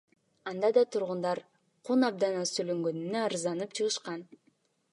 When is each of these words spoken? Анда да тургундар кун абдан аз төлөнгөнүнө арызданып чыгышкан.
Анда 0.49 0.69
да 0.77 0.83
тургундар 0.95 1.37
кун 1.89 2.07
абдан 2.09 2.35
аз 2.45 2.53
төлөнгөнүнө 2.55 3.21
арызданып 3.27 3.77
чыгышкан. 3.81 4.29